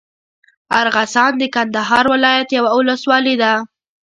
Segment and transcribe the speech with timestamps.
[0.81, 3.53] ارغسان د کندهار ولايت یوه اولسوالي ده.